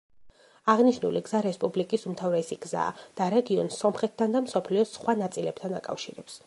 აღნიშნული 0.73 1.21
გზა 1.27 1.41
რესპუბლიკის 1.47 2.07
უმთავრესი 2.13 2.57
გზაა 2.65 2.97
და 3.21 3.29
რეგიონს 3.35 3.81
სომხეთთან 3.85 4.35
და 4.39 4.45
მსოფლიოს 4.49 4.97
სხვა 4.99 5.19
ნაწილებთან 5.25 5.83
აკავშირებს. 5.85 6.39